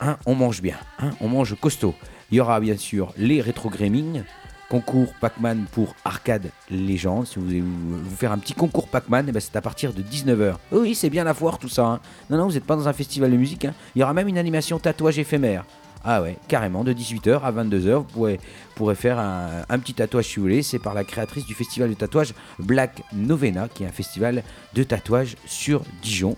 hein, 0.00 0.18
on 0.26 0.34
mange 0.34 0.60
bien, 0.60 0.76
hein, 0.98 1.10
on 1.20 1.28
mange 1.28 1.54
costaud. 1.58 1.94
Il 2.30 2.36
y 2.36 2.40
aura 2.40 2.60
bien 2.60 2.76
sûr 2.76 3.12
les 3.16 3.40
rétro 3.40 3.70
gaming, 3.70 4.24
concours 4.68 5.12
Pac-Man 5.20 5.66
pour 5.72 5.94
Arcade 6.04 6.50
Légende. 6.70 7.26
Si 7.26 7.38
vous 7.38 7.44
voulez 7.44 7.60
vous, 7.60 8.16
faire 8.16 8.32
un 8.32 8.38
petit 8.38 8.54
concours 8.54 8.88
Pac-Man, 8.88 9.26
eh 9.28 9.32
ben, 9.32 9.40
c'est 9.40 9.56
à 9.56 9.60
partir 9.60 9.92
de 9.92 10.02
19h. 10.02 10.54
Oui, 10.72 10.94
c'est 10.94 11.10
bien 11.10 11.24
la 11.24 11.34
foire 11.34 11.58
tout 11.58 11.68
ça. 11.68 11.86
hein. 11.86 12.00
Non, 12.30 12.38
non, 12.38 12.46
vous 12.46 12.54
n'êtes 12.54 12.64
pas 12.64 12.76
dans 12.76 12.88
un 12.88 12.92
festival 12.92 13.30
de 13.30 13.36
musique. 13.36 13.64
hein. 13.64 13.74
Il 13.94 14.00
y 14.00 14.02
aura 14.02 14.14
même 14.14 14.28
une 14.28 14.38
animation 14.38 14.78
tatouage 14.78 15.18
éphémère. 15.18 15.64
Ah 16.06 16.20
ouais, 16.20 16.36
carrément, 16.48 16.84
de 16.84 16.92
18h 16.92 17.40
à 17.40 17.50
22h, 17.50 17.94
vous 17.94 18.02
pourrez, 18.04 18.38
pourrez 18.74 18.94
faire 18.94 19.18
un, 19.18 19.78
petit 19.78 19.94
tatouage 19.94 20.26
si 20.26 20.36
vous 20.36 20.42
voulez. 20.42 20.62
C'est 20.62 20.78
par 20.78 20.92
la 20.92 21.02
créatrice 21.02 21.46
du 21.46 21.54
festival 21.54 21.88
de 21.88 21.94
tatouage 21.94 22.34
Black 22.58 23.02
Novena, 23.14 23.68
qui 23.68 23.84
est 23.84 23.86
un 23.86 23.92
festival 23.92 24.42
de 24.74 24.82
tatouage 24.82 25.36
sur 25.46 25.82
Dijon. 26.02 26.36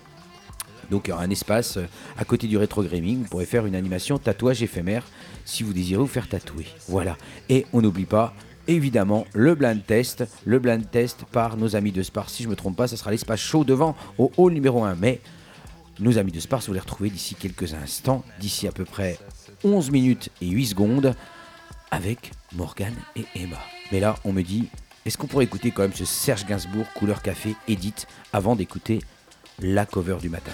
Donc 0.88 1.08
il 1.08 1.10
y 1.10 1.12
aura 1.12 1.24
un 1.24 1.30
espace 1.30 1.78
euh, 1.78 1.86
à 2.16 2.24
côté 2.24 2.46
du 2.46 2.56
rétro 2.56 2.84
gaming. 2.84 3.22
Vous 3.22 3.28
pourrez 3.28 3.44
faire 3.44 3.66
une 3.66 3.74
animation 3.74 4.18
tatouage 4.18 4.62
éphémère 4.62 5.02
si 5.46 5.62
vous 5.62 5.72
désirez 5.72 6.00
vous 6.00 6.06
faire 6.06 6.28
tatouer. 6.28 6.66
Voilà. 6.88 7.16
Et 7.48 7.64
on 7.72 7.80
n'oublie 7.80 8.04
pas, 8.04 8.34
évidemment, 8.68 9.26
le 9.32 9.54
blind 9.54 9.82
test. 9.86 10.24
Le 10.44 10.58
blind 10.58 10.90
test 10.90 11.24
par 11.32 11.56
nos 11.56 11.74
amis 11.74 11.92
de 11.92 12.02
Spar. 12.02 12.28
Si 12.28 12.42
je 12.42 12.48
ne 12.48 12.50
me 12.50 12.56
trompe 12.56 12.76
pas, 12.76 12.88
ça 12.88 12.98
sera 12.98 13.10
l'espace 13.10 13.40
chaud 13.40 13.64
devant 13.64 13.96
au 14.18 14.30
hall 14.36 14.52
numéro 14.52 14.84
1. 14.84 14.96
Mais 14.96 15.20
nos 16.00 16.18
amis 16.18 16.32
de 16.32 16.40
Spars, 16.40 16.60
vous 16.66 16.74
les 16.74 16.80
retrouvez 16.80 17.08
d'ici 17.08 17.34
quelques 17.34 17.72
instants, 17.72 18.22
d'ici 18.40 18.68
à 18.68 18.72
peu 18.72 18.84
près 18.84 19.18
11 19.64 19.90
minutes 19.90 20.28
et 20.42 20.48
8 20.48 20.66
secondes, 20.66 21.14
avec 21.90 22.32
Morgane 22.54 22.96
et 23.14 23.24
Emma. 23.34 23.58
Mais 23.92 24.00
là, 24.00 24.16
on 24.24 24.32
me 24.32 24.42
dit, 24.42 24.68
est-ce 25.06 25.16
qu'on 25.16 25.28
pourrait 25.28 25.44
écouter 25.44 25.70
quand 25.70 25.82
même 25.82 25.94
ce 25.94 26.04
Serge 26.04 26.44
Gainsbourg 26.44 26.86
couleur 26.94 27.22
café 27.22 27.54
Edith 27.68 28.08
avant 28.32 28.56
d'écouter 28.56 28.98
la 29.60 29.86
cover 29.86 30.16
du 30.20 30.28
matin? 30.28 30.52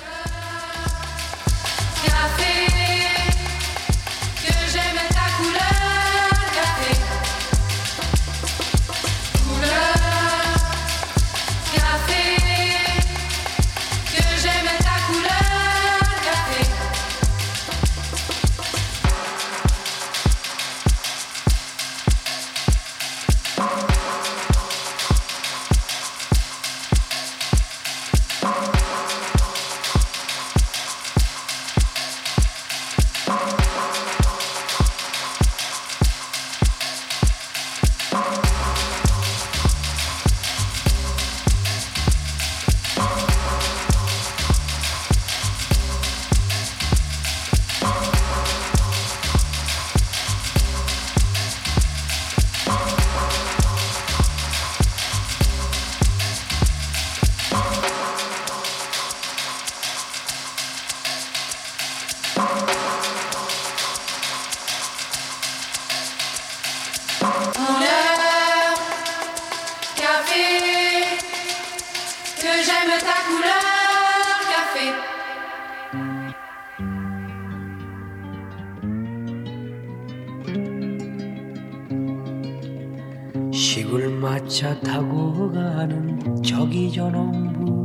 타고 84.84 85.50
가는 85.52 86.42
저기 86.42 86.90
저놈부 86.90 87.82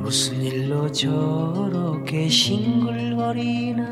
무슨 0.00 0.42
일로 0.42 0.90
저렇게 0.90 2.28
싱글거리나? 2.28 3.82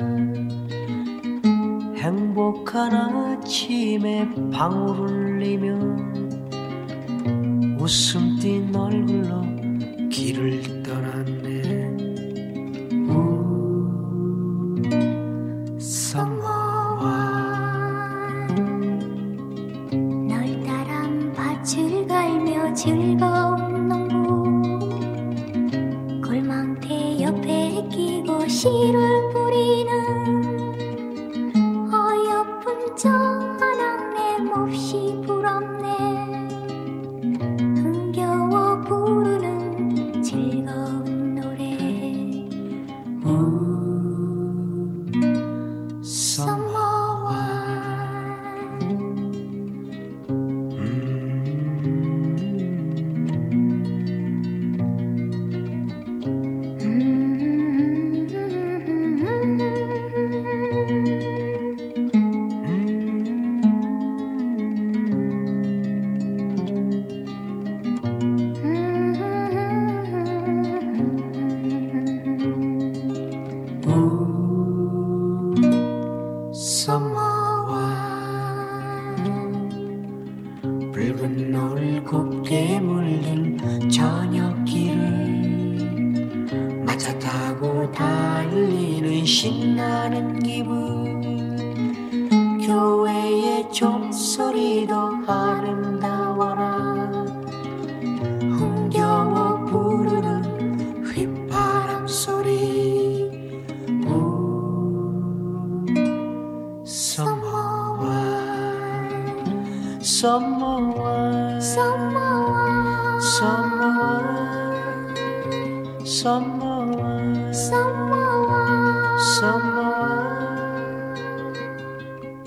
행복한 1.97 2.93
아침에 2.93 4.29
방울 4.53 4.99
울리며 4.99 5.79
웃음 7.79 8.39
띤 8.39 8.75
얼굴로 8.75 9.43
길을 10.11 10.83
떠났네 10.83 11.70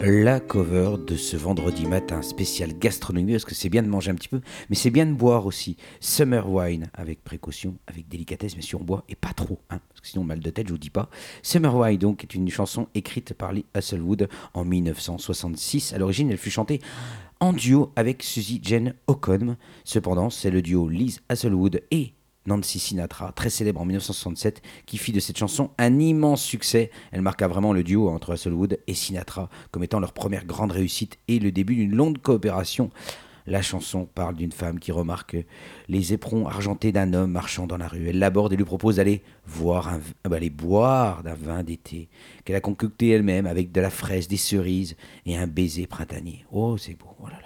La 0.06 0.42
cover 0.42 0.96
de 1.08 1.16
ce 1.16 1.38
vendredi 1.38 1.86
matin 1.86 2.22
spécial 2.22 2.78
gastronomie, 2.78 3.32
parce 3.32 3.46
que 3.46 3.56
c'est 3.56 3.70
bien 3.70 3.84
de 3.84 3.88
manger 3.88 4.12
un 4.12 4.16
petit 4.16 4.28
peu, 4.28 4.42
mais 4.70 4.76
c'est 4.76 4.90
bien 4.90 5.06
de 5.06 5.14
boire 5.14 5.46
aussi. 5.46 5.78
Summer 6.02 6.50
wine, 6.50 6.88
avec 6.94 7.24
précaution, 7.24 7.78
avec 7.88 8.10
délicatesse, 8.10 8.58
mais 8.58 8.62
si 8.62 8.76
on 8.76 8.84
boit, 8.84 9.06
et 9.08 9.16
pas 9.16 9.32
trop, 9.32 9.60
hein, 9.70 9.80
parce 9.88 10.02
que 10.02 10.08
sinon 10.08 10.26
mal 10.26 10.42
de 10.42 10.50
tête, 10.50 10.68
je 10.68 10.74
vous 10.74 10.78
dis 10.78 10.90
pas. 10.90 11.10
Summer 11.42 11.74
wine, 11.74 11.98
donc, 11.98 12.24
est 12.24 12.36
une 12.36 12.50
chanson 12.50 12.88
écrite 12.96 13.34
par 13.34 13.54
Lee 13.54 13.66
Hasselwood 13.74 14.28
en 14.54 14.66
1966. 14.66 15.94
À 15.94 16.00
l'origine, 16.00 16.32
elle 16.32 16.38
fut 16.38 16.52
chantée 16.52 16.82
en 17.40 17.54
duo 17.54 17.92
avec 17.96 18.24
Suzy 18.24 18.60
Jane 18.62 18.96
Ocombe. 19.08 19.56
Cependant, 19.86 20.30
c'est 20.30 20.52
le 20.52 20.62
duo 20.62 20.90
Liz 20.90 21.22
Hasselwood 21.30 21.82
et 21.92 22.14
Nancy 22.46 22.80
Sinatra, 22.80 23.32
très 23.34 23.50
célèbre 23.50 23.82
en 23.82 23.86
1967, 23.86 24.62
qui 24.86 24.98
fit 24.98 25.12
de 25.12 25.20
cette 25.20 25.38
chanson 25.38 25.72
un 25.78 26.00
immense 26.00 26.44
succès. 26.44 26.92
Elle 27.12 27.22
marqua 27.22 27.48
vraiment 27.48 27.74
le 27.74 27.84
duo 27.84 28.10
entre 28.10 28.34
Hasselwood 28.34 28.80
et 28.88 28.94
Sinatra 28.94 29.50
comme 29.72 29.84
étant 29.84 30.00
leur 30.00 30.14
première 30.14 30.46
grande 30.46 30.72
réussite 30.72 31.18
et 31.28 31.40
le 31.40 31.52
début 31.52 31.76
d'une 31.76 31.96
longue 31.96 32.18
coopération. 32.20 32.90
La 33.46 33.62
chanson 33.62 34.06
parle 34.06 34.36
d'une 34.36 34.54
femme 34.54 34.80
qui 34.80 34.94
remarque 34.94 35.36
les 35.90 36.14
éperons 36.14 36.48
argentés 36.48 36.94
d'un 36.94 37.14
homme 37.14 37.32
marchant 37.32 37.68
dans 37.68 37.76
la 37.76 37.90
rue. 37.90 38.08
Elle 38.08 38.20
l'aborde 38.20 38.54
et 38.54 38.56
lui 38.56 38.64
propose 38.64 38.96
d'aller 38.96 39.22
voir 39.46 39.90
un, 39.90 39.98
v- 39.98 40.14
bah, 40.24 40.40
boire 40.50 41.24
d'un 41.24 41.34
vin 41.34 41.62
d'été 41.62 42.08
qu'elle 42.46 42.56
a 42.56 42.62
concocté 42.62 43.10
elle-même 43.10 43.46
avec 43.46 43.74
de 43.74 43.82
la 43.82 43.90
fraise, 43.90 44.30
des 44.30 44.38
cerises 44.38 44.96
et 45.26 45.36
un 45.38 45.48
baiser 45.48 45.88
printanier. 45.88 46.46
Oh, 46.54 46.78
c'est 46.78 46.94
beau. 46.98 47.16
Oh 47.22 47.28
là. 47.28 47.38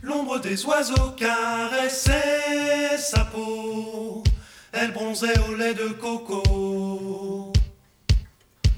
L'ombre 0.03 0.41
des 0.41 0.67
oiseaux 0.67 1.13
caressait 1.17 2.18
sa 3.09 3.25
peau, 3.25 4.23
elle 4.73 4.93
bronzait 4.93 5.39
au 5.49 5.55
lait 5.55 5.73
de 5.73 5.89
coco. 5.89 7.53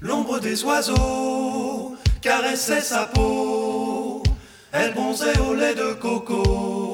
L'ombre 0.00 0.38
des 0.38 0.62
oiseaux 0.62 1.96
caressait 2.22 2.80
sa 2.80 3.06
peau, 3.06 4.22
elle 4.70 4.94
bronzait 4.94 5.38
au 5.40 5.54
lait 5.54 5.74
de 5.74 5.94
coco. 5.94 6.89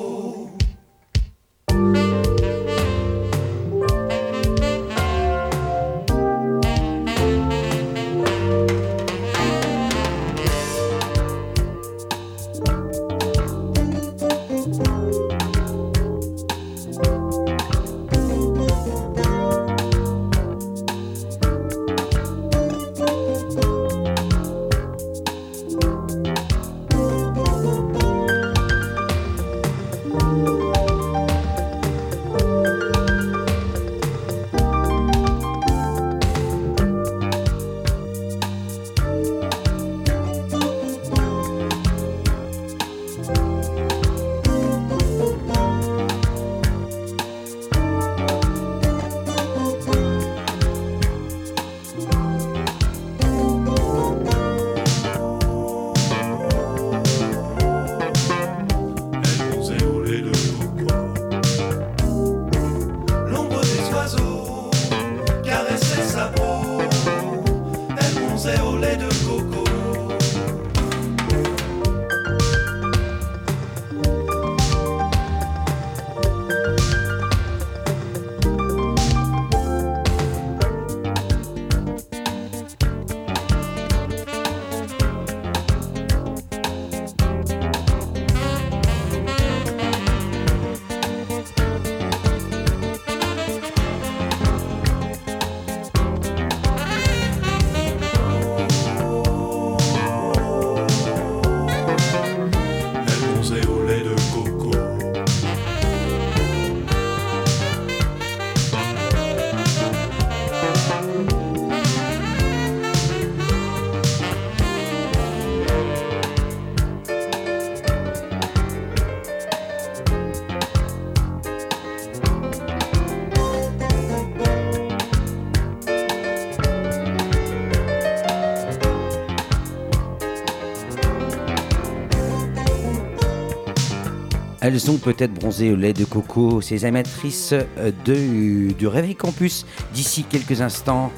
Elles 134.76 134.90
ont 134.90 134.98
peut-être 134.98 135.32
bronzé 135.32 135.72
au 135.72 135.76
lait 135.76 135.94
de 135.94 136.04
coco, 136.04 136.60
ces 136.60 136.84
amatrices 136.84 137.54
euh, 137.54 137.92
de, 138.04 138.74
du 138.74 138.86
Réveil 138.86 139.14
Campus. 139.14 139.64
D'ici 139.94 140.22
quelques 140.22 140.60
instants, 140.60 141.10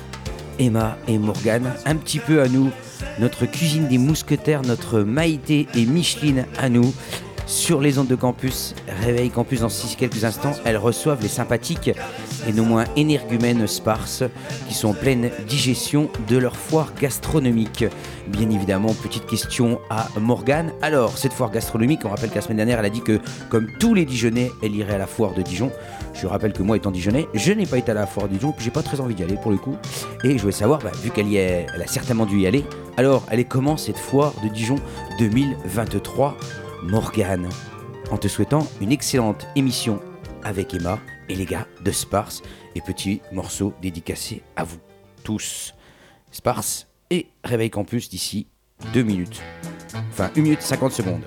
Emma 0.60 0.96
et 1.08 1.18
Morgane, 1.18 1.74
un 1.84 1.96
petit 1.96 2.20
peu 2.20 2.40
à 2.40 2.46
nous, 2.46 2.70
notre 3.18 3.46
cuisine 3.46 3.88
des 3.88 3.98
mousquetaires, 3.98 4.62
notre 4.62 5.00
Maïté 5.00 5.66
et 5.74 5.86
Micheline 5.86 6.46
à 6.56 6.68
nous. 6.68 6.94
Sur 7.46 7.80
les 7.80 7.98
ondes 7.98 8.06
de 8.06 8.14
campus, 8.14 8.76
Réveil 9.02 9.30
Campus 9.30 9.62
dans 9.62 9.68
six 9.68 9.96
quelques 9.96 10.22
instants, 10.22 10.52
elles 10.64 10.76
reçoivent 10.76 11.22
les 11.22 11.26
sympathiques 11.26 11.90
et 12.46 12.52
non 12.52 12.64
moins 12.64 12.84
énergumènes 12.96 13.66
Sparse 13.66 14.24
qui 14.68 14.74
sont 14.74 14.88
en 14.88 14.94
pleine 14.94 15.30
digestion 15.46 16.10
de 16.28 16.36
leur 16.36 16.56
foire 16.56 16.92
gastronomique. 17.00 17.84
Bien 18.28 18.50
évidemment, 18.50 18.94
petite 18.94 19.26
question 19.26 19.80
à 19.90 20.08
Morgane. 20.20 20.72
Alors, 20.82 21.16
cette 21.16 21.32
foire 21.32 21.50
gastronomique, 21.50 22.00
on 22.04 22.10
rappelle 22.10 22.30
que 22.30 22.36
la 22.36 22.40
semaine 22.42 22.58
dernière, 22.58 22.78
elle 22.78 22.84
a 22.84 22.90
dit 22.90 23.00
que 23.00 23.20
comme 23.48 23.68
tous 23.78 23.94
les 23.94 24.04
Dijonnais, 24.04 24.50
elle 24.62 24.74
irait 24.74 24.94
à 24.94 24.98
la 24.98 25.06
foire 25.06 25.34
de 25.34 25.42
Dijon. 25.42 25.70
Je 26.14 26.26
rappelle 26.26 26.52
que 26.52 26.62
moi, 26.62 26.76
étant 26.76 26.90
Dijonnais, 26.90 27.26
je 27.34 27.52
n'ai 27.52 27.66
pas 27.66 27.78
été 27.78 27.90
à 27.90 27.94
la 27.94 28.06
foire 28.06 28.28
de 28.28 28.34
Dijon, 28.34 28.52
puis 28.52 28.64
j'ai 28.64 28.70
pas 28.70 28.82
très 28.82 29.00
envie 29.00 29.14
d'y 29.14 29.22
aller 29.22 29.36
pour 29.36 29.50
le 29.50 29.58
coup. 29.58 29.76
Et 30.24 30.36
je 30.36 30.40
voulais 30.40 30.52
savoir, 30.52 30.80
bah, 30.80 30.92
vu 31.02 31.10
qu'elle 31.10 31.28
y 31.28 31.38
a 31.38 31.66
certainement 31.86 32.26
dû 32.26 32.40
y 32.40 32.46
aller, 32.46 32.64
alors 32.96 33.24
elle 33.30 33.40
est 33.40 33.44
comment 33.44 33.76
cette 33.76 33.98
foire 33.98 34.32
de 34.42 34.48
Dijon 34.48 34.76
2023 35.18 36.36
Morgane, 36.84 37.48
en 38.10 38.18
te 38.18 38.28
souhaitant 38.28 38.66
une 38.80 38.92
excellente 38.92 39.46
émission 39.56 40.00
avec 40.44 40.74
Emma 40.74 40.98
et 41.28 41.34
les 41.34 41.44
gars 41.44 41.66
de 41.84 41.90
Sparse 41.90 42.42
et 42.74 42.80
petit 42.80 43.20
morceau 43.32 43.72
dédicacé 43.80 44.42
à 44.56 44.64
vous 44.64 44.78
tous. 45.24 45.74
Sparse 46.30 46.86
et 47.10 47.28
Réveil 47.44 47.70
Campus 47.70 48.08
d'ici 48.08 48.46
deux 48.92 49.02
minutes. 49.02 49.40
Enfin, 50.10 50.30
1 50.36 50.40
minute 50.40 50.62
50 50.62 50.92
secondes. 50.92 51.22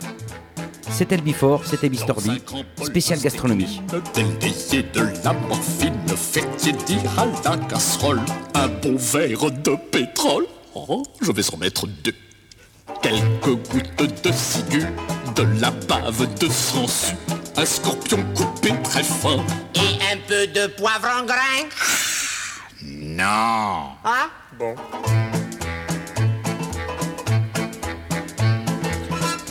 C'était 0.90 1.18
le 1.18 1.24
Before, 1.24 1.66
c'était 1.66 1.90
Mister 1.90 2.14
B, 2.14 2.84
spécial 2.84 3.20
gastronomie. 3.20 3.82
De 3.86 5.24
la 5.24 5.34
morphine, 5.34 5.96
fait 6.16 6.46
tiédir 6.58 7.00
à 7.18 7.26
la 7.50 7.58
casserole. 7.66 8.22
Un 8.54 8.68
bon 8.68 8.96
verre 8.98 9.52
de 9.52 9.76
pétrole. 9.92 10.46
Oh, 10.76 11.04
je 11.22 11.32
vais 11.32 11.54
en 11.54 11.58
mettre 11.58 11.88
deux. 11.88 12.14
Quelques 13.02 13.70
gouttes 13.72 14.24
de 14.24 14.32
ciguë, 14.32 14.86
de 15.36 15.44
la 15.60 15.72
bave 15.72 16.28
de 16.40 16.48
sangsue. 16.48 17.16
Un 17.62 17.66
scorpion 17.66 18.18
coupé 18.34 18.72
très 18.84 19.04
fin. 19.04 19.38
Et 19.76 20.00
un 20.12 20.18
peu 20.28 20.48
de 20.48 20.66
poivre 20.66 21.08
en 21.16 21.24
grain 21.24 21.70
Non. 22.84 23.92
Ah 24.04 24.30
Bon. 24.58 24.74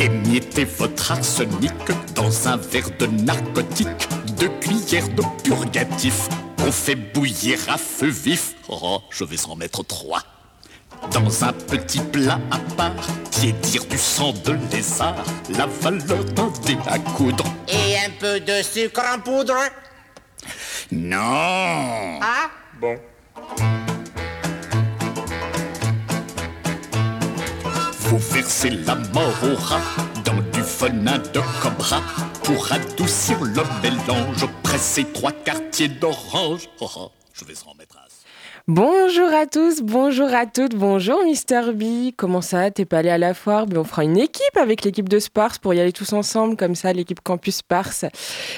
Émiettez 0.01 0.65
votre 0.65 1.13
arsenic 1.13 1.71
dans 2.17 2.49
un 2.49 2.57
verre 2.57 2.91
de 2.99 3.07
narcotique, 3.07 4.09
deux 4.37 4.51
cuillères 4.61 5.09
de 5.11 5.23
purgatif 5.45 6.27
qu'on 6.59 6.73
fait 6.73 6.97
bouillir 6.97 7.61
à 7.69 7.79
feu 7.79 8.09
vif. 8.09 8.55
Oh, 8.69 9.03
je 9.11 9.23
vais 9.23 9.47
en 9.47 9.55
mettre 9.55 9.85
trois. 9.85 10.25
Dans 11.13 11.45
un 11.45 11.53
petit 11.53 12.01
plat 12.01 12.39
à 12.51 12.59
part, 12.77 12.93
tiédir 13.31 13.85
du 13.87 13.99
sang 13.99 14.33
de 14.45 14.57
lézard, 14.71 15.25
la 15.57 15.67
valeur 15.67 16.25
d'un 16.25 16.53
dé 16.65 16.77
à 16.87 16.99
coudre. 16.99 17.45
Et 17.69 17.97
un 17.97 18.11
peu 18.19 18.39
de 18.39 18.63
sucre 18.63 19.03
en 19.13 19.19
poudre? 19.19 19.55
Non. 20.93 22.19
Ah? 22.23 22.51
Bon. 22.81 22.97
Vous 27.99 28.19
versez 28.19 28.71
la 28.71 28.95
mort 28.95 29.35
au 29.43 29.57
rat 29.57 29.81
dans 30.25 30.41
du 30.53 30.63
venin 30.63 31.19
de 31.19 31.41
cobra 31.63 32.03
pour 32.45 32.73
adoucir 32.73 33.41
le 33.41 33.63
mélange. 33.83 34.47
Pressez 34.63 35.05
trois 35.13 35.33
quartiers 35.33 35.89
d'orange. 35.89 36.69
Oh, 36.81 36.91
oh, 36.97 37.11
je 37.33 37.45
vais 37.45 37.55
en 37.67 37.75
mettre 37.75 37.97
un. 37.97 38.10
Bonjour 38.69 39.33
à 39.33 39.47
tous, 39.47 39.81
bonjour 39.81 40.35
à 40.35 40.45
toutes, 40.45 40.75
bonjour 40.75 41.25
Mister 41.25 41.63
B. 41.73 42.13
Comment 42.15 42.43
ça 42.43 42.71
T'es 42.71 42.85
pas 42.85 42.99
allé 42.99 43.09
à 43.09 43.17
la 43.17 43.33
foire? 43.33 43.67
Mais 43.67 43.79
on 43.79 43.85
fera 43.85 44.05
une 44.05 44.19
équipe 44.19 44.57
avec 44.57 44.85
l'équipe 44.85 45.09
de 45.09 45.19
Sparse 45.19 45.59
pour 45.59 45.73
y 45.73 45.81
aller 45.81 45.93
tous 45.93 46.13
ensemble, 46.13 46.57
comme 46.57 46.75
ça, 46.75 46.93
l'équipe 46.93 47.21
Campus 47.23 47.57
Sparse. 47.57 48.05